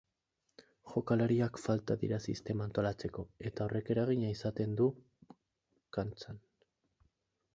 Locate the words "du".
4.81-4.87